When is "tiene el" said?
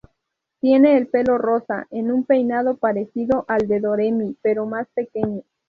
0.61-1.05